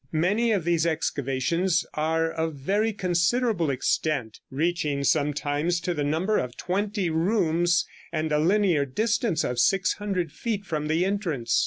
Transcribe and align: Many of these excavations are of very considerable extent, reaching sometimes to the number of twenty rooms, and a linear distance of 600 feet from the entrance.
Many 0.17 0.51
of 0.51 0.63
these 0.63 0.83
excavations 0.87 1.85
are 1.93 2.31
of 2.31 2.55
very 2.55 2.91
considerable 2.91 3.69
extent, 3.69 4.39
reaching 4.49 5.03
sometimes 5.03 5.79
to 5.81 5.93
the 5.93 6.03
number 6.03 6.39
of 6.39 6.57
twenty 6.57 7.11
rooms, 7.11 7.85
and 8.11 8.31
a 8.31 8.39
linear 8.39 8.83
distance 8.87 9.43
of 9.43 9.59
600 9.59 10.31
feet 10.31 10.65
from 10.65 10.87
the 10.87 11.05
entrance. 11.05 11.59